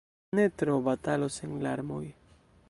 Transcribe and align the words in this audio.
Ne 0.37 0.45
tro: 0.61 0.77
batalo 0.87 1.29
sen 1.37 1.55
larmoj. 1.67 2.03